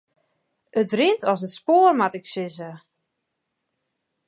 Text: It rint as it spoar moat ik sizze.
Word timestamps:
It 0.79 0.89
rint 0.97 1.23
as 1.31 1.39
it 1.47 1.53
spoar 1.57 1.89
moat 1.99 2.17
ik 2.19 2.25
sizze. 2.33 2.71